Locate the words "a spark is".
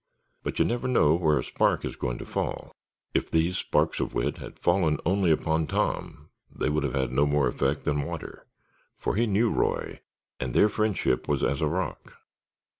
1.37-1.95